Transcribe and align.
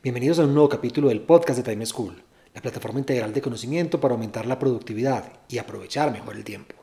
Bienvenidos 0.00 0.38
a 0.38 0.44
un 0.44 0.54
nuevo 0.54 0.68
capítulo 0.68 1.08
del 1.08 1.22
podcast 1.22 1.58
de 1.58 1.68
Time 1.68 1.84
School, 1.84 2.22
la 2.54 2.62
plataforma 2.62 3.00
integral 3.00 3.32
de 3.32 3.42
conocimiento 3.42 4.00
para 4.00 4.14
aumentar 4.14 4.46
la 4.46 4.56
productividad 4.56 5.32
y 5.48 5.58
aprovechar 5.58 6.12
mejor 6.12 6.36
el 6.36 6.44
tiempo. 6.44 6.76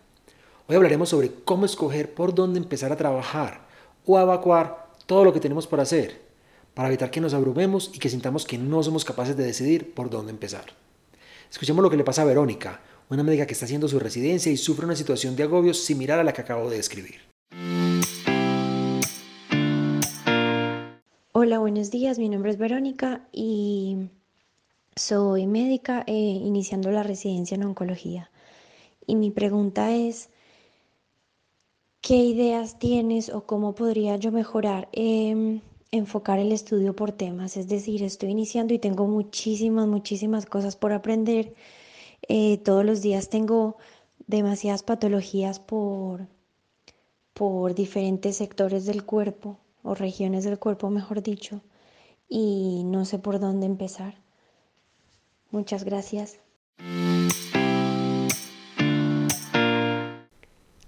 Hoy 0.67 0.75
hablaremos 0.75 1.07
sobre 1.07 1.31
cómo 1.45 1.65
escoger 1.65 2.13
por 2.13 2.35
dónde 2.35 2.59
empezar 2.59 2.91
a 2.91 2.97
trabajar 2.97 3.69
o 4.05 4.17
a 4.17 4.23
evacuar 4.23 4.89
todo 5.05 5.23
lo 5.23 5.31
que 5.31 5.39
tenemos 5.39 5.65
por 5.65 5.79
hacer, 5.79 6.23
para 6.73 6.89
evitar 6.89 7.09
que 7.09 7.21
nos 7.21 7.33
abrumemos 7.33 7.89
y 7.93 7.99
que 7.99 8.09
sintamos 8.09 8.45
que 8.45 8.57
no 8.57 8.83
somos 8.83 9.05
capaces 9.05 9.37
de 9.37 9.45
decidir 9.45 9.93
por 9.93 10.09
dónde 10.09 10.33
empezar. 10.33 10.65
Escuchemos 11.49 11.81
lo 11.81 11.89
que 11.89 11.95
le 11.95 12.03
pasa 12.03 12.23
a 12.23 12.25
Verónica, 12.25 12.81
una 13.09 13.23
médica 13.23 13.47
que 13.47 13.53
está 13.53 13.63
haciendo 13.63 13.87
su 13.87 13.97
residencia 13.97 14.51
y 14.51 14.57
sufre 14.57 14.85
una 14.85 14.95
situación 14.97 15.37
de 15.37 15.43
agobio 15.43 15.73
similar 15.73 16.19
a 16.19 16.23
la 16.25 16.33
que 16.33 16.41
acabo 16.41 16.69
de 16.69 16.75
describir. 16.75 17.34
Hola, 21.45 21.59
buenos 21.59 21.91
días. 21.91 22.17
Mi 22.17 22.27
nombre 22.27 22.49
es 22.49 22.57
Verónica 22.57 23.27
y 23.31 24.09
soy 24.95 25.45
médica 25.45 26.03
eh, 26.07 26.11
iniciando 26.11 26.89
la 26.89 27.03
residencia 27.03 27.53
en 27.53 27.65
oncología. 27.65 28.31
Y 29.05 29.15
mi 29.15 29.29
pregunta 29.29 29.93
es, 29.93 30.31
¿qué 32.01 32.15
ideas 32.15 32.79
tienes 32.79 33.29
o 33.29 33.45
cómo 33.45 33.75
podría 33.75 34.15
yo 34.17 34.31
mejorar 34.31 34.89
em, 34.91 35.61
enfocar 35.91 36.39
el 36.39 36.51
estudio 36.51 36.95
por 36.95 37.11
temas? 37.11 37.57
Es 37.57 37.67
decir, 37.67 38.01
estoy 38.01 38.31
iniciando 38.31 38.73
y 38.73 38.79
tengo 38.79 39.05
muchísimas, 39.05 39.87
muchísimas 39.87 40.47
cosas 40.47 40.75
por 40.75 40.93
aprender. 40.93 41.53
Eh, 42.27 42.57
todos 42.57 42.83
los 42.83 43.03
días 43.03 43.29
tengo 43.29 43.77
demasiadas 44.25 44.81
patologías 44.81 45.59
por, 45.59 46.27
por 47.35 47.75
diferentes 47.75 48.37
sectores 48.37 48.87
del 48.87 49.05
cuerpo 49.05 49.59
o 49.85 49.93
regiones 49.95 50.43
del 50.43 50.59
cuerpo, 50.59 50.89
mejor 50.89 51.21
dicho, 51.21 51.61
y 52.27 52.83
no 52.85 53.05
sé 53.05 53.19
por 53.19 53.39
dónde 53.39 53.67
empezar. 53.67 54.15
Muchas 55.51 55.85
gracias. 55.85 56.39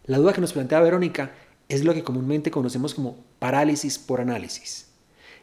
La 0.05 0.17
duda 0.17 0.33
que 0.33 0.41
nos 0.41 0.53
plantea 0.53 0.81
Verónica 0.81 1.31
es 1.69 1.83
lo 1.83 1.93
que 1.93 2.03
comúnmente 2.03 2.49
conocemos 2.49 2.95
como 2.95 3.17
parálisis 3.39 3.99
por 3.99 4.19
análisis. 4.19 4.87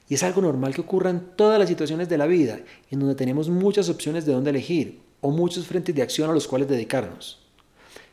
Y 0.08 0.14
es 0.14 0.22
algo 0.22 0.42
normal 0.42 0.74
que 0.74 0.80
ocurra 0.80 1.10
en 1.10 1.20
todas 1.36 1.58
las 1.58 1.68
situaciones 1.68 2.08
de 2.08 2.18
la 2.18 2.26
vida, 2.26 2.60
en 2.90 2.98
donde 2.98 3.14
tenemos 3.14 3.48
muchas 3.48 3.88
opciones 3.88 4.26
de 4.26 4.32
dónde 4.32 4.50
elegir 4.50 5.00
o 5.20 5.30
muchos 5.30 5.66
frentes 5.66 5.94
de 5.94 6.02
acción 6.02 6.28
a 6.28 6.34
los 6.34 6.48
cuales 6.48 6.68
dedicarnos. 6.68 7.40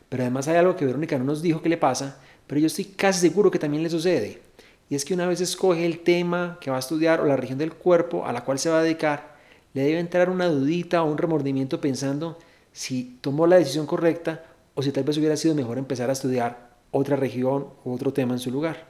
Pero 0.08 0.22
además 0.22 0.46
hay 0.46 0.56
algo 0.56 0.76
que 0.76 0.86
Verónica 0.86 1.18
no 1.18 1.24
nos 1.24 1.42
dijo 1.42 1.62
que 1.62 1.68
le 1.68 1.78
pasa, 1.78 2.18
pero 2.46 2.60
yo 2.60 2.66
estoy 2.66 2.84
casi 2.84 3.20
seguro 3.20 3.50
que 3.50 3.58
también 3.58 3.82
le 3.82 3.90
sucede, 3.90 4.40
y 4.88 4.94
es 4.94 5.04
que 5.04 5.14
una 5.14 5.26
vez 5.26 5.40
escoge 5.40 5.86
el 5.86 6.00
tema 6.00 6.58
que 6.60 6.70
va 6.70 6.76
a 6.76 6.80
estudiar 6.80 7.20
o 7.20 7.26
la 7.26 7.36
región 7.36 7.58
del 7.58 7.72
cuerpo 7.72 8.26
a 8.26 8.32
la 8.32 8.44
cual 8.44 8.58
se 8.58 8.70
va 8.70 8.80
a 8.80 8.82
dedicar, 8.82 9.36
le 9.74 9.82
debe 9.84 10.00
entrar 10.00 10.28
una 10.28 10.48
dudita 10.48 11.02
o 11.02 11.10
un 11.10 11.18
remordimiento 11.18 11.80
pensando 11.80 12.38
si 12.72 13.18
tomó 13.20 13.46
la 13.46 13.56
decisión 13.56 13.86
correcta 13.86 14.44
o 14.74 14.82
si 14.82 14.92
tal 14.92 15.04
vez 15.04 15.16
hubiera 15.18 15.36
sido 15.36 15.54
mejor 15.54 15.78
empezar 15.78 16.10
a 16.10 16.12
estudiar 16.12 16.72
otra 16.90 17.16
región 17.16 17.68
u 17.84 17.92
otro 17.92 18.12
tema 18.12 18.34
en 18.34 18.38
su 18.38 18.50
lugar. 18.50 18.86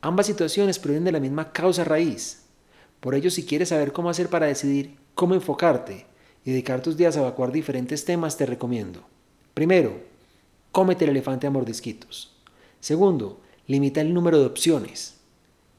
Ambas 0.00 0.26
situaciones 0.26 0.78
provienen 0.78 1.04
de 1.04 1.12
la 1.12 1.20
misma 1.20 1.52
causa 1.52 1.84
raíz. 1.84 2.42
Por 3.00 3.14
ello, 3.14 3.30
si 3.30 3.44
quieres 3.44 3.68
saber 3.68 3.92
cómo 3.92 4.10
hacer 4.10 4.28
para 4.28 4.46
decidir 4.46 4.96
cómo 5.14 5.34
enfocarte 5.34 6.06
y 6.44 6.50
dedicar 6.50 6.82
tus 6.82 6.96
días 6.96 7.16
a 7.16 7.20
evacuar 7.20 7.52
diferentes 7.52 8.04
temas, 8.04 8.36
te 8.36 8.46
recomiendo. 8.46 9.02
Primero, 9.54 10.00
cómete 10.72 11.04
el 11.04 11.10
elefante 11.10 11.46
a 11.46 11.50
mordisquitos. 11.50 12.36
Segundo, 12.80 13.40
limita 13.66 14.00
el 14.00 14.12
número 14.12 14.38
de 14.38 14.46
opciones. 14.46 15.20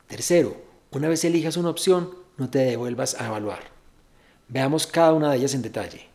Tercero, 0.07 0.55
una 0.91 1.09
vez 1.09 1.23
elijas 1.25 1.57
una 1.57 1.69
opción, 1.69 2.11
no 2.37 2.49
te 2.49 2.59
devuelvas 2.59 3.19
a 3.19 3.27
evaluar. 3.27 3.63
Veamos 4.47 4.87
cada 4.87 5.13
una 5.13 5.31
de 5.31 5.37
ellas 5.37 5.53
en 5.53 5.61
detalle. 5.61 6.07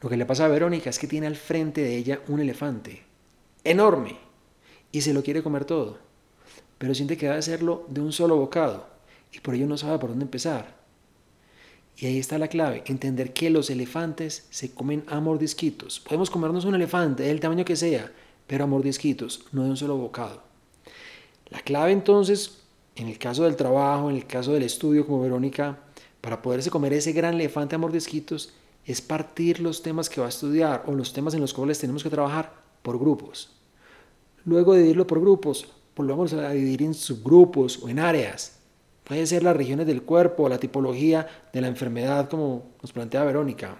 Lo 0.00 0.10
que 0.10 0.16
le 0.16 0.26
pasa 0.26 0.44
a 0.44 0.48
Verónica 0.48 0.90
es 0.90 0.98
que 0.98 1.06
tiene 1.06 1.26
al 1.26 1.36
frente 1.36 1.80
de 1.80 1.96
ella 1.96 2.20
un 2.28 2.40
elefante 2.40 3.02
enorme 3.64 4.18
y 4.92 5.00
se 5.00 5.14
lo 5.14 5.22
quiere 5.22 5.42
comer 5.42 5.64
todo, 5.64 5.98
pero 6.78 6.94
siente 6.94 7.16
que 7.16 7.26
debe 7.26 7.38
hacerlo 7.38 7.86
de 7.88 8.02
un 8.02 8.12
solo 8.12 8.36
bocado 8.36 8.86
y 9.32 9.40
por 9.40 9.54
ello 9.54 9.66
no 9.66 9.78
sabe 9.78 9.98
por 9.98 10.10
dónde 10.10 10.26
empezar. 10.26 10.83
Y 11.96 12.06
ahí 12.06 12.18
está 12.18 12.38
la 12.38 12.48
clave, 12.48 12.82
entender 12.86 13.32
que 13.32 13.50
los 13.50 13.70
elefantes 13.70 14.46
se 14.50 14.72
comen 14.74 15.04
a 15.06 15.20
mordisquitos. 15.20 16.00
Podemos 16.00 16.30
comernos 16.30 16.64
un 16.64 16.74
elefante, 16.74 17.22
del 17.22 17.40
tamaño 17.40 17.64
que 17.64 17.76
sea, 17.76 18.10
pero 18.46 18.64
a 18.64 18.66
mordisquitos, 18.66 19.46
no 19.52 19.64
de 19.64 19.70
un 19.70 19.76
solo 19.76 19.96
bocado. 19.96 20.42
La 21.50 21.60
clave 21.60 21.92
entonces, 21.92 22.62
en 22.96 23.08
el 23.08 23.18
caso 23.18 23.44
del 23.44 23.56
trabajo, 23.56 24.10
en 24.10 24.16
el 24.16 24.26
caso 24.26 24.52
del 24.52 24.64
estudio 24.64 25.06
como 25.06 25.22
Verónica, 25.22 25.78
para 26.20 26.42
poderse 26.42 26.70
comer 26.70 26.94
ese 26.94 27.12
gran 27.12 27.34
elefante 27.34 27.76
a 27.76 27.78
mordisquitos, 27.78 28.52
es 28.84 29.00
partir 29.00 29.60
los 29.60 29.82
temas 29.82 30.10
que 30.10 30.20
va 30.20 30.26
a 30.26 30.30
estudiar 30.30 30.82
o 30.86 30.92
los 30.92 31.12
temas 31.12 31.34
en 31.34 31.40
los 31.40 31.54
cuales 31.54 31.78
tenemos 31.78 32.02
que 32.02 32.10
trabajar 32.10 32.54
por 32.82 32.98
grupos. 32.98 33.50
Luego 34.44 34.72
de 34.72 34.80
dividirlo 34.80 35.06
por 35.06 35.20
grupos, 35.20 35.68
volvemos 35.96 36.32
a 36.32 36.50
dividir 36.50 36.82
en 36.82 36.94
subgrupos 36.94 37.82
o 37.82 37.88
en 37.88 37.98
áreas. 37.98 38.58
Puede 39.04 39.26
ser 39.26 39.42
las 39.42 39.56
regiones 39.56 39.86
del 39.86 40.02
cuerpo 40.02 40.48
la 40.48 40.58
tipología 40.58 41.26
de 41.52 41.60
la 41.60 41.68
enfermedad, 41.68 42.28
como 42.28 42.64
nos 42.82 42.92
plantea 42.92 43.24
Verónica. 43.24 43.76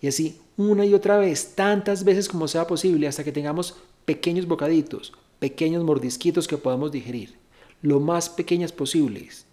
Y 0.00 0.08
así, 0.08 0.40
una 0.56 0.86
y 0.86 0.94
otra 0.94 1.18
vez, 1.18 1.54
tantas 1.54 2.04
veces 2.04 2.28
como 2.28 2.48
sea 2.48 2.66
posible, 2.66 3.06
hasta 3.06 3.24
que 3.24 3.32
tengamos 3.32 3.76
pequeños 4.04 4.46
bocaditos, 4.46 5.12
pequeños 5.38 5.84
mordisquitos 5.84 6.48
que 6.48 6.56
podamos 6.56 6.92
digerir, 6.92 7.36
lo 7.82 8.00
más 8.00 8.28
pequeñas 8.28 8.72
posibles. 8.72 9.46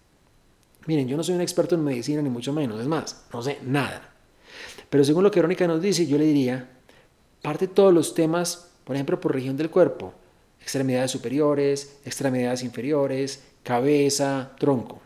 Miren, 0.87 1.07
yo 1.07 1.17
no 1.17 1.23
soy 1.23 1.35
un 1.35 1.41
experto 1.41 1.75
en 1.75 1.83
medicina, 1.83 2.21
ni 2.21 2.29
mucho 2.29 2.53
menos, 2.53 2.79
es 2.79 2.87
más, 2.87 3.25
no 3.33 3.41
sé 3.41 3.59
nada. 3.63 4.13
Pero 4.89 5.03
según 5.03 5.23
lo 5.23 5.31
que 5.31 5.39
Verónica 5.39 5.67
nos 5.67 5.81
dice, 5.81 6.07
yo 6.07 6.17
le 6.17 6.25
diría, 6.25 6.69
parte 7.41 7.67
todos 7.67 7.93
los 7.93 8.13
temas, 8.13 8.71
por 8.83 8.95
ejemplo, 8.95 9.19
por 9.19 9.33
región 9.33 9.57
del 9.57 9.69
cuerpo, 9.69 10.13
extremidades 10.61 11.11
superiores, 11.11 11.97
extremidades 12.05 12.63
inferiores, 12.63 13.43
cabeza, 13.63 14.51
tronco. 14.59 14.99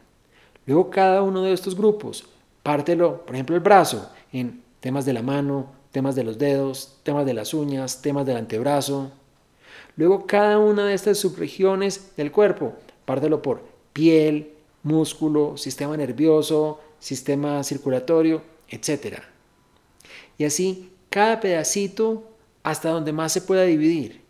Luego 0.65 0.89
cada 0.89 1.21
uno 1.21 1.43
de 1.43 1.53
estos 1.53 1.75
grupos, 1.75 2.25
pártelo, 2.63 3.25
por 3.25 3.35
ejemplo, 3.35 3.55
el 3.55 3.61
brazo, 3.61 4.11
en 4.31 4.63
temas 4.79 5.05
de 5.05 5.13
la 5.13 5.21
mano, 5.21 5.71
temas 5.91 6.15
de 6.15 6.23
los 6.23 6.37
dedos, 6.37 6.97
temas 7.03 7.25
de 7.25 7.33
las 7.33 7.53
uñas, 7.53 8.01
temas 8.01 8.25
del 8.25 8.37
antebrazo. 8.37 9.11
Luego 9.95 10.25
cada 10.25 10.59
una 10.59 10.87
de 10.87 10.93
estas 10.93 11.17
subregiones 11.17 12.15
del 12.17 12.31
cuerpo, 12.31 12.73
pártelo 13.05 13.41
por 13.41 13.61
piel, 13.93 14.53
músculo, 14.83 15.55
sistema 15.57 15.95
nervioso, 15.95 16.81
sistema 16.99 17.63
circulatorio, 17.63 18.41
etc. 18.67 19.19
Y 20.37 20.45
así 20.45 20.91
cada 21.09 21.39
pedacito 21.39 22.23
hasta 22.63 22.89
donde 22.89 23.13
más 23.13 23.31
se 23.31 23.41
pueda 23.41 23.63
dividir. 23.63 24.24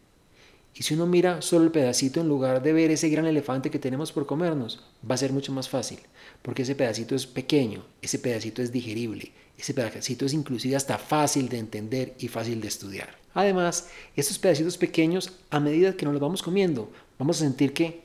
Y 0.78 0.84
si 0.84 0.94
uno 0.94 1.06
mira 1.06 1.42
solo 1.42 1.64
el 1.64 1.72
pedacito 1.72 2.20
en 2.20 2.28
lugar 2.28 2.62
de 2.62 2.74
ver 2.74 2.92
ese 2.92 3.08
gran 3.08 3.26
elefante 3.26 3.72
que 3.72 3.80
tenemos 3.80 4.12
por 4.12 4.26
comernos, 4.26 4.84
va 5.10 5.16
a 5.16 5.18
ser 5.18 5.32
mucho 5.32 5.54
más 5.54 5.70
fácil, 5.70 6.00
porque 6.42 6.64
ese 6.64 6.76
pedacito 6.76 7.16
es 7.16 7.26
pequeño, 7.26 7.86
ese 8.02 8.20
pedacito 8.20 8.62
es 8.62 8.74
digerible, 8.74 9.32
ese 9.58 9.74
pedacito 9.74 10.26
es 10.26 10.34
inclusive 10.34 10.76
hasta 10.76 10.98
fácil 10.98 11.48
de 11.48 11.60
entender 11.60 12.14
y 12.20 12.28
fácil 12.28 12.60
de 12.60 12.68
estudiar. 12.68 13.16
Además, 13.34 13.88
estos 14.18 14.38
pedacitos 14.38 14.78
pequeños, 14.78 15.32
a 15.50 15.62
medida 15.62 15.96
que 15.96 16.04
nos 16.04 16.14
los 16.14 16.22
vamos 16.22 16.44
comiendo, 16.44 16.92
vamos 17.18 17.38
a 17.38 17.46
sentir 17.46 17.74
que 17.74 18.04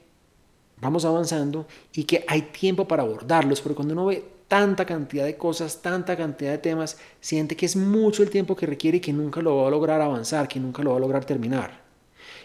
vamos 0.80 1.04
avanzando 1.04 1.66
y 1.92 2.04
que 2.04 2.24
hay 2.28 2.42
tiempo 2.42 2.86
para 2.86 3.02
abordarlos, 3.02 3.60
porque 3.60 3.74
cuando 3.74 3.94
uno 3.94 4.06
ve 4.06 4.24
tanta 4.46 4.84
cantidad 4.84 5.24
de 5.24 5.36
cosas, 5.36 5.82
tanta 5.82 6.16
cantidad 6.16 6.52
de 6.52 6.58
temas, 6.58 6.98
siente 7.20 7.56
que 7.56 7.66
es 7.66 7.74
mucho 7.74 8.22
el 8.22 8.30
tiempo 8.30 8.54
que 8.54 8.66
requiere 8.66 8.98
y 8.98 9.00
que 9.00 9.12
nunca 9.12 9.42
lo 9.42 9.56
va 9.56 9.66
a 9.66 9.70
lograr 9.72 10.00
avanzar, 10.00 10.46
que 10.46 10.60
nunca 10.60 10.84
lo 10.84 10.92
va 10.92 10.98
a 10.98 11.00
lograr 11.00 11.24
terminar. 11.24 11.89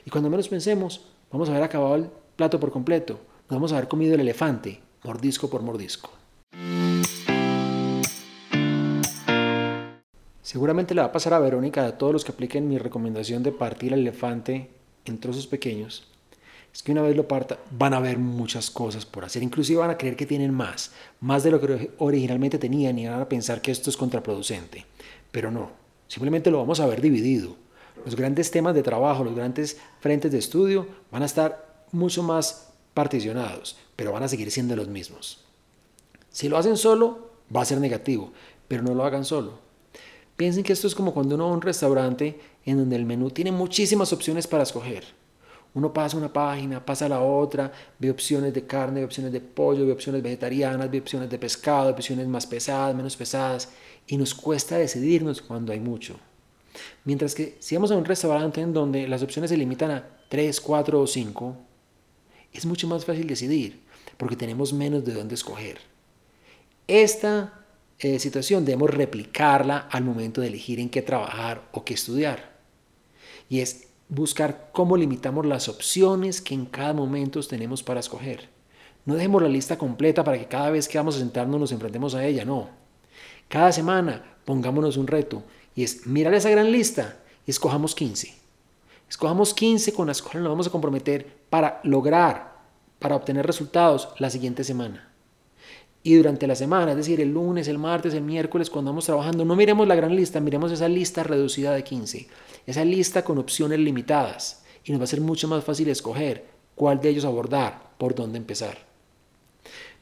Y 0.05 0.11
cuando 0.11 0.29
menos 0.29 0.47
pensemos, 0.47 1.01
vamos 1.31 1.49
a 1.49 1.51
haber 1.51 1.63
acabado 1.63 1.95
el 1.95 2.09
plato 2.35 2.59
por 2.59 2.71
completo, 2.71 3.19
nos 3.49 3.57
vamos 3.57 3.71
a 3.71 3.77
haber 3.77 3.89
comido 3.89 4.13
el 4.13 4.21
elefante, 4.21 4.79
mordisco 5.03 5.49
por 5.49 5.63
mordisco. 5.63 6.11
Seguramente 10.43 10.93
le 10.93 11.01
va 11.01 11.07
a 11.07 11.11
pasar 11.11 11.33
a 11.33 11.39
Verónica 11.39 11.85
a 11.85 11.97
todos 11.97 12.13
los 12.13 12.23
que 12.23 12.31
apliquen 12.31 12.69
mi 12.69 12.77
recomendación 12.77 13.41
de 13.41 13.51
partir 13.51 13.93
el 13.93 14.01
elefante 14.01 14.69
en 15.05 15.19
trozos 15.19 15.47
pequeños, 15.47 16.07
es 16.71 16.83
que 16.83 16.91
una 16.91 17.01
vez 17.01 17.15
lo 17.15 17.27
parta 17.27 17.57
van 17.71 17.93
a 17.93 17.97
haber 17.97 18.19
muchas 18.19 18.69
cosas 18.69 19.05
por 19.05 19.25
hacer, 19.25 19.41
inclusive 19.41 19.79
van 19.79 19.89
a 19.89 19.97
creer 19.97 20.15
que 20.15 20.27
tienen 20.27 20.53
más, 20.53 20.91
más 21.19 21.43
de 21.43 21.49
lo 21.49 21.59
que 21.59 21.91
originalmente 21.97 22.59
tenían 22.59 22.99
y 22.99 23.07
van 23.07 23.21
a 23.21 23.29
pensar 23.29 23.61
que 23.61 23.71
esto 23.71 23.89
es 23.89 23.97
contraproducente, 23.97 24.85
pero 25.31 25.49
no, 25.49 25.71
simplemente 26.07 26.51
lo 26.51 26.59
vamos 26.59 26.79
a 26.79 26.85
ver 26.85 27.01
dividido. 27.01 27.64
Los 28.03 28.15
grandes 28.15 28.51
temas 28.51 28.75
de 28.75 28.83
trabajo, 28.83 29.23
los 29.23 29.35
grandes 29.35 29.77
frentes 29.99 30.31
de 30.31 30.39
estudio 30.39 30.87
van 31.11 31.23
a 31.23 31.25
estar 31.25 31.85
mucho 31.91 32.23
más 32.23 32.73
particionados, 32.93 33.77
pero 33.95 34.11
van 34.11 34.23
a 34.23 34.27
seguir 34.27 34.51
siendo 34.51 34.75
los 34.75 34.87
mismos. 34.87 35.45
Si 36.29 36.49
lo 36.49 36.57
hacen 36.57 36.77
solo, 36.77 37.29
va 37.55 37.61
a 37.61 37.65
ser 37.65 37.79
negativo, 37.79 38.31
pero 38.67 38.83
no 38.83 38.93
lo 38.93 39.05
hagan 39.05 39.25
solo. 39.25 39.59
Piensen 40.35 40.63
que 40.63 40.73
esto 40.73 40.87
es 40.87 40.95
como 40.95 41.13
cuando 41.13 41.35
uno 41.35 41.45
va 41.45 41.51
a 41.51 41.53
un 41.53 41.61
restaurante 41.61 42.39
en 42.65 42.77
donde 42.77 42.97
el 42.97 43.05
menú 43.05 43.29
tiene 43.29 43.51
muchísimas 43.51 44.11
opciones 44.11 44.47
para 44.47 44.63
escoger. 44.63 45.05
Uno 45.73 45.93
pasa 45.93 46.17
una 46.17 46.31
página, 46.31 46.85
pasa 46.85 47.09
la 47.09 47.21
otra, 47.21 47.71
ve 47.99 48.09
opciones 48.09 48.53
de 48.53 48.65
carne, 48.65 49.01
ve 49.01 49.05
opciones 49.05 49.31
de 49.31 49.41
pollo, 49.41 49.85
ve 49.85 49.91
opciones 49.91 50.23
vegetarianas, 50.23 50.89
ve 50.89 50.99
opciones 50.99 51.29
de 51.29 51.37
pescado, 51.37 51.89
opciones 51.89 52.27
más 52.27 52.47
pesadas, 52.47 52.95
menos 52.95 53.15
pesadas, 53.15 53.69
y 54.07 54.17
nos 54.17 54.33
cuesta 54.33 54.77
decidirnos 54.77 55.41
cuando 55.41 55.73
hay 55.73 55.79
mucho. 55.79 56.17
Mientras 57.03 57.35
que 57.35 57.57
si 57.59 57.75
vamos 57.75 57.91
a 57.91 57.95
un 57.95 58.05
restaurante 58.05 58.61
en 58.61 58.73
donde 58.73 59.07
las 59.07 59.21
opciones 59.23 59.49
se 59.49 59.57
limitan 59.57 59.91
a 59.91 60.07
3, 60.29 60.61
4 60.61 61.01
o 61.01 61.07
5, 61.07 61.57
es 62.53 62.65
mucho 62.65 62.87
más 62.87 63.05
fácil 63.05 63.27
decidir, 63.27 63.81
porque 64.17 64.35
tenemos 64.35 64.73
menos 64.73 65.03
de 65.03 65.13
dónde 65.13 65.35
escoger. 65.35 65.79
Esta 66.87 67.65
eh, 67.99 68.19
situación 68.19 68.65
debemos 68.65 68.89
replicarla 68.89 69.87
al 69.89 70.03
momento 70.03 70.41
de 70.41 70.47
elegir 70.47 70.79
en 70.79 70.89
qué 70.89 71.01
trabajar 71.01 71.67
o 71.71 71.83
qué 71.83 71.93
estudiar. 71.93 72.55
Y 73.49 73.59
es 73.59 73.87
buscar 74.09 74.69
cómo 74.71 74.97
limitamos 74.97 75.45
las 75.45 75.67
opciones 75.67 76.41
que 76.41 76.53
en 76.53 76.65
cada 76.65 76.93
momento 76.93 77.41
tenemos 77.41 77.83
para 77.83 77.99
escoger. 77.99 78.49
No 79.05 79.15
dejemos 79.15 79.41
la 79.41 79.49
lista 79.49 79.77
completa 79.77 80.23
para 80.23 80.37
que 80.37 80.47
cada 80.47 80.69
vez 80.71 80.87
que 80.87 80.97
vamos 80.97 81.15
a 81.15 81.19
sentarnos 81.19 81.59
nos 81.59 81.71
enfrentemos 81.71 82.15
a 82.15 82.25
ella, 82.25 82.43
no. 82.43 82.69
Cada 83.47 83.71
semana 83.71 84.37
pongámonos 84.45 84.97
un 84.97 85.07
reto 85.07 85.43
y 85.75 85.83
es 85.83 86.07
mirar 86.07 86.33
esa 86.33 86.49
gran 86.49 86.71
lista 86.71 87.17
y 87.45 87.51
escojamos 87.51 87.93
15. 87.93 88.33
Escojamos 89.09 89.53
15 89.53 89.93
con 89.93 90.07
las 90.07 90.21
cuales 90.21 90.43
nos 90.43 90.51
vamos 90.51 90.67
a 90.67 90.71
comprometer 90.71 91.27
para 91.49 91.79
lograr, 91.83 92.55
para 92.99 93.15
obtener 93.15 93.45
resultados 93.45 94.09
la 94.19 94.29
siguiente 94.29 94.63
semana. 94.63 95.11
Y 96.01 96.15
durante 96.15 96.47
la 96.47 96.55
semana, 96.55 96.91
es 96.91 96.97
decir, 96.97 97.19
el 97.19 97.33
lunes, 97.33 97.67
el 97.67 97.79
martes, 97.79 98.13
el 98.13 98.23
miércoles, 98.23 98.69
cuando 98.69 98.91
vamos 98.91 99.05
trabajando, 99.05 99.43
no 99.43 99.55
miremos 99.55 99.87
la 99.87 99.95
gran 99.95 100.15
lista, 100.15 100.39
miremos 100.39 100.71
esa 100.71 100.87
lista 100.87 101.23
reducida 101.23 101.73
de 101.73 101.83
15 101.83 102.27
esa 102.65 102.83
lista 102.83 103.23
con 103.23 103.37
opciones 103.37 103.79
limitadas 103.79 104.63
y 104.83 104.91
nos 104.91 104.99
va 104.99 105.05
a 105.05 105.07
ser 105.07 105.21
mucho 105.21 105.47
más 105.47 105.63
fácil 105.63 105.89
escoger 105.89 106.45
cuál 106.75 106.99
de 106.99 107.09
ellos 107.09 107.25
abordar, 107.25 107.91
por 107.97 108.15
dónde 108.15 108.37
empezar. 108.37 108.77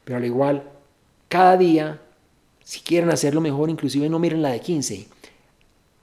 Pero 0.04 0.18
al 0.18 0.24
igual, 0.24 0.64
cada 1.28 1.56
día, 1.56 2.00
si 2.62 2.80
quieren 2.80 3.10
hacerlo 3.10 3.40
mejor, 3.40 3.70
inclusive 3.70 4.08
no 4.08 4.18
miren 4.18 4.42
la 4.42 4.50
de 4.50 4.60
15. 4.60 5.06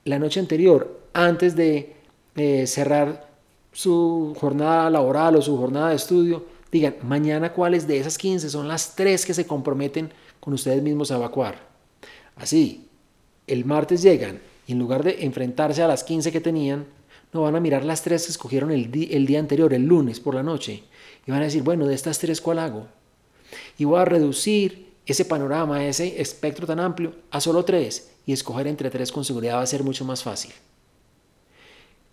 La 0.03 0.17
noche 0.17 0.39
anterior, 0.39 0.99
antes 1.13 1.55
de 1.55 1.93
eh, 2.35 2.65
cerrar 2.65 3.29
su 3.71 4.35
jornada 4.39 4.89
laboral 4.89 5.35
o 5.35 5.41
su 5.41 5.55
jornada 5.57 5.89
de 5.89 5.95
estudio, 5.95 6.45
digan, 6.71 6.95
mañana 7.03 7.53
cuáles 7.53 7.87
de 7.87 7.99
esas 7.99 8.17
15 8.17 8.49
son 8.49 8.67
las 8.67 8.95
tres 8.95 9.25
que 9.25 9.33
se 9.33 9.45
comprometen 9.45 10.11
con 10.39 10.53
ustedes 10.53 10.81
mismos 10.81 11.11
a 11.11 11.17
evacuar. 11.17 11.59
Así, 12.35 12.87
el 13.45 13.63
martes 13.65 14.01
llegan 14.01 14.39
en 14.67 14.79
lugar 14.79 15.03
de 15.03 15.23
enfrentarse 15.23 15.83
a 15.83 15.87
las 15.87 16.03
15 16.03 16.31
que 16.31 16.41
tenían, 16.41 16.85
no 17.33 17.41
van 17.41 17.55
a 17.55 17.59
mirar 17.59 17.85
las 17.85 18.01
tres 18.01 18.25
que 18.25 18.31
escogieron 18.31 18.71
el, 18.71 18.89
el 19.11 19.25
día 19.25 19.39
anterior, 19.39 19.73
el 19.73 19.83
lunes 19.83 20.19
por 20.19 20.33
la 20.33 20.43
noche, 20.43 20.83
y 21.27 21.31
van 21.31 21.41
a 21.41 21.45
decir, 21.45 21.61
bueno, 21.61 21.85
de 21.85 21.93
estas 21.93 22.17
tres, 22.19 22.41
¿cuál 22.41 22.59
hago? 22.59 22.87
Y 23.77 23.85
voy 23.85 23.99
a 23.99 24.05
reducir 24.05 24.90
ese 25.05 25.25
panorama, 25.25 25.85
ese 25.85 26.21
espectro 26.21 26.67
tan 26.67 26.79
amplio, 26.79 27.13
a 27.31 27.41
solo 27.41 27.65
tres, 27.65 28.11
y 28.25 28.33
escoger 28.33 28.67
entre 28.67 28.89
tres 28.89 29.11
con 29.11 29.25
seguridad 29.25 29.55
va 29.55 29.61
a 29.61 29.67
ser 29.67 29.83
mucho 29.83 30.05
más 30.05 30.23
fácil. 30.23 30.51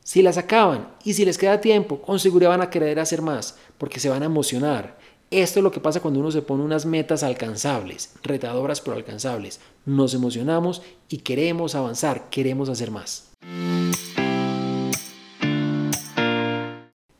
Si 0.02 0.23
las 0.23 0.38
acaban 0.38 0.88
y 1.05 1.12
si 1.12 1.25
les 1.25 1.37
queda 1.37 1.61
tiempo, 1.61 2.00
con 2.00 2.19
seguridad 2.19 2.50
van 2.50 2.62
a 2.62 2.70
querer 2.70 2.99
hacer 2.99 3.20
más, 3.20 3.56
porque 3.76 4.00
se 4.00 4.08
van 4.08 4.23
a 4.23 4.26
emocionar 4.26 4.96
esto 5.31 5.61
es 5.61 5.62
lo 5.62 5.70
que 5.70 5.81
pasa 5.81 6.00
cuando 6.00 6.20
uno 6.20 6.31
se 6.31 6.40
pone 6.40 6.62
unas 6.62 6.87
metas 6.87 7.23
alcanzables, 7.23 8.14
retadoras 8.23 8.81
pero 8.81 8.96
alcanzables. 8.96 9.61
Nos 9.84 10.14
emocionamos 10.14 10.81
y 11.11 11.19
queremos 11.19 11.75
avanzar, 11.75 12.31
queremos 12.31 12.70
hacer 12.70 12.91
más. 12.91 13.31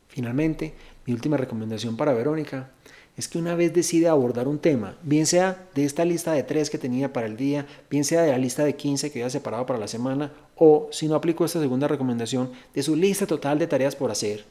Finalmente, 0.09 0.75
mi 1.05 1.13
última 1.13 1.37
recomendación 1.37 1.99
para 1.99 2.15
Verónica 2.15 2.71
es 3.19 3.27
que 3.27 3.37
una 3.37 3.57
vez 3.57 3.75
decide 3.75 4.07
abordar 4.07 4.47
un 4.47 4.61
tema, 4.61 4.97
bien 5.03 5.27
sea 5.27 5.67
de 5.75 5.85
esta 5.85 6.05
lista 6.05 6.33
de 6.33 6.45
tres 6.45 6.71
que 6.71 6.79
tenía 6.79 7.13
para 7.13 7.27
el 7.27 7.37
día, 7.37 7.67
bien 7.91 8.05
sea 8.05 8.23
de 8.23 8.31
la 8.31 8.39
lista 8.39 8.65
de 8.65 8.77
15 8.77 9.11
que 9.11 9.19
había 9.19 9.29
separado 9.29 9.67
para 9.67 9.81
la 9.81 9.89
semana, 9.89 10.33
o 10.55 10.89
si 10.93 11.09
no 11.09 11.17
aplico 11.17 11.45
esta 11.45 11.59
segunda 11.59 11.89
recomendación, 11.89 12.53
de 12.73 12.83
su 12.85 12.95
lista 12.95 13.27
total 13.27 13.59
de 13.59 13.67
tareas 13.67 13.97
por 13.97 14.13
hacer, 14.13 14.45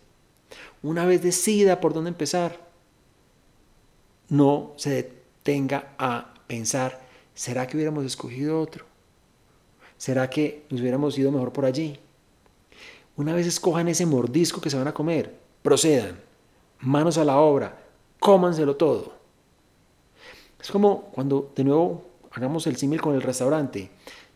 una 0.84 1.06
vez 1.06 1.24
decida 1.24 1.80
por 1.80 1.94
dónde 1.94 2.10
empezar, 2.10 2.60
no 4.28 4.74
se 4.76 4.90
detenga 4.90 5.94
a 5.98 6.34
pensar, 6.48 7.00
¿será 7.34 7.68
que 7.68 7.78
hubiéramos 7.78 8.04
escogido 8.04 8.60
otro? 8.60 8.86
¿Será 9.98 10.30
que 10.30 10.66
nos 10.70 10.82
hubiéramos 10.82 11.18
ido 11.18 11.32
mejor 11.32 11.54
por 11.54 11.64
allí? 11.64 11.98
Una 13.16 13.34
vez 13.34 13.48
escojan 13.48 13.88
ese 13.88 14.06
mordisco 14.06 14.60
que 14.60 14.70
se 14.70 14.78
van 14.78 14.90
a 14.90 14.94
comer, 14.94 15.34
procedan, 15.64 16.20
manos 16.82 17.18
a 17.18 17.24
la 17.24 17.38
obra, 17.38 17.87
cómanselo 18.28 18.76
todo. 18.76 19.14
Es 20.60 20.70
como 20.70 21.04
cuando 21.14 21.54
de 21.56 21.64
nuevo 21.64 22.04
hagamos 22.32 22.68
el 22.68 22.76
símil 22.76 23.00
con 23.00 23.16
el 23.16 23.22
restaurante. 23.22 23.90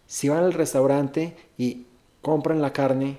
Si 0.08 0.30
van 0.30 0.46
al 0.46 0.54
restaurante 0.54 1.36
y 1.58 1.88
compran 2.22 2.62
la 2.62 2.72
carne, 2.72 3.18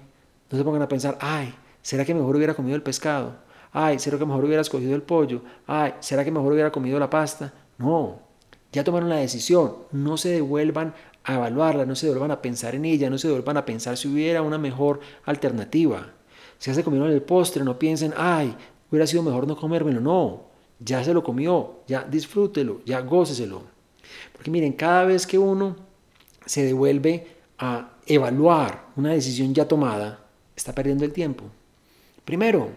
no 0.51 0.57
se 0.57 0.65
pongan 0.65 0.81
a 0.81 0.89
pensar, 0.89 1.19
ay, 1.21 1.55
¿será 1.83 2.07
que 2.07 2.15
mejor 2.15 2.37
hubiera 2.37 2.55
comido 2.55 2.75
el 2.75 2.83
pescado? 2.83 3.35
ay, 3.75 3.99
¿será 3.99 4.17
que 4.19 4.25
mejor 4.25 4.47
hubiera 4.47 4.63
escogido 4.63 4.95
el 4.95 5.03
pollo? 5.03 5.43
Ay, 5.67 5.93
¿será 6.01 6.25
que 6.25 6.31
mejor 6.31 6.55
hubiera 6.55 6.73
comido 6.73 6.99
la 6.99 7.11
pasta? 7.11 7.53
No, 7.77 8.21
ya 8.73 8.83
tomaron 8.83 9.11
la 9.11 9.17
decisión, 9.17 9.75
no 9.93 10.17
se 10.17 10.31
devuelvan 10.31 10.95
a 11.25 11.35
evaluarla, 11.35 11.85
no 11.85 11.95
se 11.95 12.07
devuelvan 12.07 12.31
a 12.31 12.41
pensar 12.41 12.75
en 12.75 12.87
ella, 12.87 13.11
no 13.11 13.19
se 13.19 13.29
devuelvan 13.29 13.59
a 13.59 13.67
pensar 13.67 13.99
si 13.99 14.09
hubiera 14.09 14.41
una 14.41 14.57
mejor 14.57 15.01
alternativa. 15.27 16.07
Si 16.59 16.71
ya 16.71 16.75
se 16.75 16.83
comieron 16.85 17.11
el 17.11 17.21
postre, 17.21 17.63
no 17.63 17.79
piensen, 17.79 18.15
ay, 18.17 18.57
hubiera 18.91 19.07
sido 19.07 19.23
mejor 19.23 19.47
no 19.47 19.55
comérmelo, 19.57 20.01
no, 20.01 20.52
ya 20.85 21.03
se 21.05 21.15
lo 21.15 21.23
comió, 21.23 21.81
ya 21.87 22.05
disfrútelo, 22.05 22.81
ya 22.85 23.01
góceselo. 23.01 23.63
Porque 24.33 24.51
miren, 24.51 24.73
cada 24.73 25.05
vez 25.05 25.27
que 25.27 25.39
uno 25.39 25.77
se 26.47 26.65
devuelve 26.65 27.27
a 27.59 27.93
evaluar 28.07 28.87
una 28.97 29.13
decisión 29.13 29.55
ya 29.55 29.69
tomada, 29.69 30.25
está 30.57 30.75
perdiendo 30.75 31.05
el 31.05 31.13
tiempo. 31.13 31.45
Primero, 32.25 32.71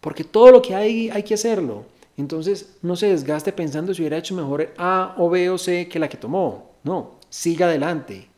porque 0.00 0.24
todo 0.24 0.50
lo 0.50 0.62
que 0.62 0.74
hay 0.74 1.10
hay 1.10 1.22
que 1.22 1.34
hacerlo. 1.34 1.84
Entonces 2.16 2.76
no 2.82 2.96
se 2.96 3.08
desgaste 3.08 3.52
pensando 3.52 3.94
si 3.94 4.02
hubiera 4.02 4.18
hecho 4.18 4.34
mejor 4.34 4.72
A 4.76 5.14
o 5.18 5.30
B 5.30 5.48
o 5.50 5.58
C 5.58 5.88
que 5.88 5.98
la 5.98 6.08
que 6.08 6.16
tomó. 6.16 6.70
No, 6.82 7.12
siga 7.28 7.66
adelante. 7.66 8.28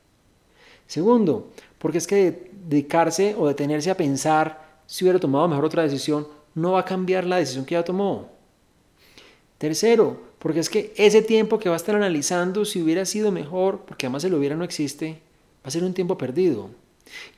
Segundo, 0.86 1.50
porque 1.78 1.98
es 1.98 2.06
que 2.06 2.50
dedicarse 2.64 3.34
o 3.38 3.48
detenerse 3.48 3.90
a 3.90 3.96
pensar 3.96 4.80
si 4.86 5.04
hubiera 5.04 5.18
tomado 5.18 5.48
mejor 5.48 5.64
otra 5.64 5.82
decisión 5.82 6.28
no 6.54 6.72
va 6.72 6.80
a 6.80 6.84
cambiar 6.84 7.24
la 7.24 7.36
decisión 7.36 7.64
que 7.64 7.74
ya 7.74 7.84
tomó. 7.84 8.31
Tercero, 9.62 10.20
porque 10.40 10.58
es 10.58 10.68
que 10.68 10.92
ese 10.96 11.22
tiempo 11.22 11.60
que 11.60 11.68
va 11.68 11.76
a 11.76 11.78
estar 11.78 11.94
analizando 11.94 12.64
si 12.64 12.82
hubiera 12.82 13.04
sido 13.04 13.30
mejor, 13.30 13.82
porque 13.86 14.06
además 14.06 14.24
el 14.24 14.34
hubiera 14.34 14.56
no 14.56 14.64
existe, 14.64 15.20
va 15.58 15.68
a 15.68 15.70
ser 15.70 15.84
un 15.84 15.94
tiempo 15.94 16.18
perdido. 16.18 16.70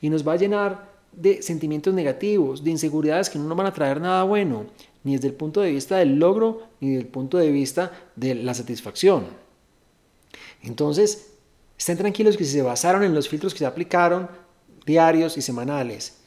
Y 0.01 0.09
nos 0.09 0.27
va 0.27 0.33
a 0.33 0.37
llenar 0.37 0.89
de 1.11 1.43
sentimientos 1.43 1.93
negativos, 1.93 2.63
de 2.63 2.71
inseguridades 2.71 3.29
que 3.29 3.37
no 3.37 3.45
nos 3.45 3.55
van 3.55 3.67
a 3.67 3.73
traer 3.73 4.01
nada 4.01 4.23
bueno, 4.23 4.65
ni 5.03 5.13
desde 5.13 5.27
el 5.27 5.35
punto 5.35 5.61
de 5.61 5.69
vista 5.69 5.97
del 5.97 6.15
logro, 6.15 6.63
ni 6.79 6.93
desde 6.93 7.01
el 7.01 7.07
punto 7.09 7.37
de 7.37 7.51
vista 7.51 7.91
de 8.15 8.33
la 8.33 8.55
satisfacción. 8.55 9.25
Entonces, 10.63 11.33
estén 11.77 11.99
tranquilos 11.99 12.37
que 12.37 12.43
si 12.43 12.53
se 12.53 12.63
basaron 12.63 13.03
en 13.03 13.13
los 13.13 13.29
filtros 13.29 13.53
que 13.53 13.59
se 13.59 13.67
aplicaron, 13.67 14.29
diarios 14.87 15.37
y 15.37 15.43
semanales, 15.43 16.21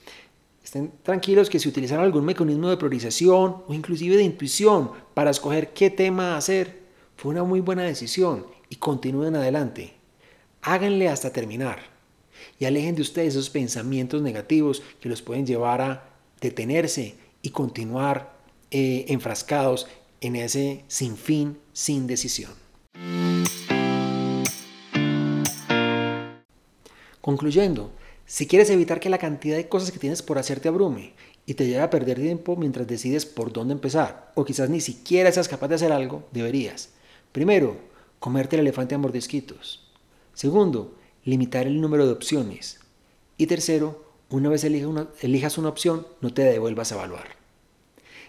estén 0.69 0.93
tranquilos 1.03 1.49
que 1.49 1.59
si 1.59 1.67
utilizaron 1.67 2.05
algún 2.05 2.27
mecanismo 2.27 2.69
de 2.69 2.77
priorización 2.77 3.65
o 3.67 3.73
inclusive 3.73 4.19
de 4.19 4.23
intuición 4.23 4.91
para 5.15 5.31
escoger 5.31 5.73
qué 5.73 5.89
tema 5.89 6.37
hacer, 6.37 6.81
fue 7.17 7.31
una 7.31 7.43
muy 7.43 7.61
buena 7.61 7.85
decisión 7.85 8.47
y 8.69 8.77
continúen 8.77 9.35
adelante. 9.35 9.95
Háganle 10.61 11.09
hasta 11.09 11.33
terminar 11.33 11.79
y 12.59 12.67
alejen 12.67 12.95
de 12.95 13.01
ustedes 13.01 13.29
esos 13.29 13.49
pensamientos 13.49 14.21
negativos 14.21 14.83
que 15.01 15.09
los 15.09 15.23
pueden 15.23 15.47
llevar 15.47 15.81
a 15.81 16.11
detenerse 16.39 17.15
y 17.41 17.49
continuar 17.49 18.37
eh, 18.71 19.07
enfrascados 19.09 19.87
en 20.21 20.37
ese 20.37 20.85
sin 20.87 21.17
fin, 21.17 21.57
sin 21.73 22.07
decisión. 22.07 22.53
Concluyendo, 27.23 27.91
si 28.29 28.47
quieres 28.47 28.69
evitar 28.69 29.01
que 29.01 29.09
la 29.09 29.17
cantidad 29.17 29.57
de 29.57 29.71
cosas 29.71 29.91
que 29.91 29.99
tienes 29.99 30.21
por 30.21 30.37
hacer 30.37 30.61
te 30.61 30.69
abrume 30.69 31.15
y 31.47 31.55
te 31.55 31.67
lleva 31.67 31.85
a 31.85 31.91
perder 31.91 32.19
tiempo 32.19 32.57
mientras 32.57 32.87
decides 32.87 33.25
por 33.25 33.55
dónde 33.55 33.73
empezar, 33.73 34.33
o 34.35 34.45
quizás 34.45 34.69
ni 34.69 34.83
siquiera 34.83 35.33
seas 35.33 35.49
capaz 35.49 35.69
de 35.69 35.77
hacer 35.77 35.93
algo, 35.93 36.29
deberías. 36.31 36.91
Primero, 37.33 37.79
comerte 38.19 38.57
el 38.57 38.61
elefante 38.61 38.95
a 38.95 38.99
mordisquitos. 38.99 39.91
Segundo, 40.35 40.95
limitar 41.25 41.67
el 41.67 41.81
número 41.81 42.05
de 42.05 42.13
opciones. 42.13 42.81
Y 43.39 43.47
tercero, 43.47 44.05
una 44.29 44.51
vez 44.51 44.63
elijas 44.63 45.57
una 45.57 45.71
opción, 45.71 46.07
no 46.21 46.35
te 46.35 46.43
devuelvas 46.43 46.93
a 46.93 46.97
evaluar. 46.97 47.29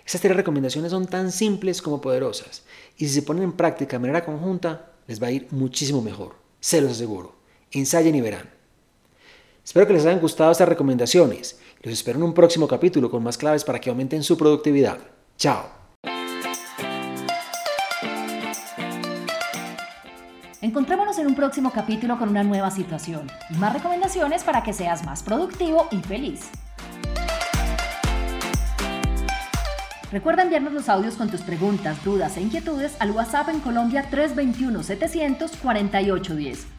Estas 0.05 0.21
tres 0.21 0.37
recomendaciones 0.37 0.91
son 0.91 1.07
tan 1.07 1.33
simples 1.33 1.81
como 1.81 1.99
poderosas 1.99 2.63
y 2.97 3.05
si 3.05 3.15
se 3.15 3.23
ponen 3.23 3.43
en 3.43 3.51
práctica 3.51 3.97
de 3.97 3.99
manera 3.99 4.23
conjunta, 4.23 4.93
les 5.07 5.21
va 5.21 5.27
a 5.27 5.31
ir 5.31 5.47
muchísimo 5.51 6.01
mejor. 6.01 6.37
Se 6.61 6.79
los 6.79 6.91
aseguro. 6.91 7.35
Ensayen 7.73 8.15
y 8.15 8.21
verán. 8.21 8.58
Espero 9.69 9.85
que 9.85 9.93
les 9.93 10.03
hayan 10.07 10.19
gustado 10.19 10.51
estas 10.51 10.67
recomendaciones. 10.67 11.59
Los 11.83 11.93
espero 11.93 12.17
en 12.17 12.23
un 12.23 12.33
próximo 12.33 12.67
capítulo 12.67 13.11
con 13.11 13.21
más 13.21 13.37
claves 13.37 13.63
para 13.63 13.79
que 13.79 13.91
aumenten 13.91 14.23
su 14.23 14.35
productividad. 14.35 14.97
Chao. 15.37 15.69
Encontrémonos 20.59 21.19
en 21.19 21.27
un 21.27 21.35
próximo 21.35 21.71
capítulo 21.71 22.17
con 22.17 22.29
una 22.29 22.43
nueva 22.43 22.71
situación 22.71 23.27
y 23.51 23.57
más 23.57 23.71
recomendaciones 23.71 24.43
para 24.43 24.63
que 24.63 24.73
seas 24.73 25.05
más 25.05 25.21
productivo 25.21 25.87
y 25.91 25.97
feliz. 25.97 26.49
Recuerda 30.11 30.41
enviarnos 30.41 30.73
los 30.73 30.89
audios 30.89 31.13
con 31.13 31.29
tus 31.29 31.41
preguntas, 31.41 32.03
dudas 32.03 32.37
e 32.37 32.41
inquietudes 32.41 32.95
al 32.97 33.11
WhatsApp 33.11 33.49
en 33.49 33.59
Colombia 33.59 34.09
321-700-4810 34.09 36.78